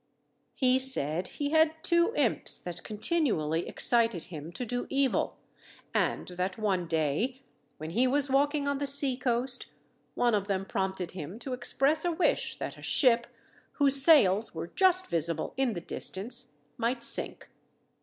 [0.55, 5.37] He said he had two imps that continually excited him to do evil;
[5.93, 7.43] and that one day,
[7.77, 9.67] when he was walking on the sea coast,
[10.15, 13.27] one of them prompted him to express a wish that a ship,
[13.73, 17.49] whose sails were just visible in the distance, might sink.